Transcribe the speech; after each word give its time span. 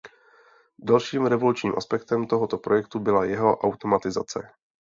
Dalším 0.79 1.25
revolučním 1.25 1.73
aspektem 1.77 2.27
tohoto 2.27 2.57
projektu 2.57 2.99
byla 2.99 3.25
jeho 3.25 3.57
automatizace. 3.57 4.49